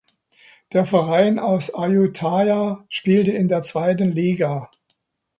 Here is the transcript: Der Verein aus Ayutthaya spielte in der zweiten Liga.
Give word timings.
Der 0.73 0.87
Verein 0.87 1.37
aus 1.37 1.75
Ayutthaya 1.75 2.83
spielte 2.89 3.33
in 3.33 3.47
der 3.49 3.61
zweiten 3.61 4.11
Liga. 4.11 4.71